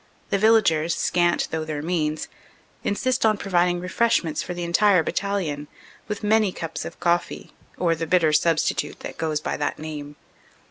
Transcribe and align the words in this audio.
The 0.31 0.39
villagers, 0.39 0.95
scant 0.97 1.47
though 1.51 1.63
their 1.63 1.83
means, 1.83 2.27
insist 2.83 3.23
on 3.23 3.37
providing 3.37 3.79
refreshments 3.79 4.41
for 4.41 4.55
the 4.55 4.63
entire 4.63 5.03
battalion, 5.03 5.67
with 6.07 6.23
many 6.23 6.51
cups 6.51 6.85
of 6.85 6.99
coffee 6.99 7.51
or 7.77 7.93
the 7.93 8.07
bitter 8.07 8.33
substitute 8.33 9.01
that 9.01 9.19
goes 9.19 9.39
by 9.39 9.57
that 9.57 9.77
name. 9.77 10.15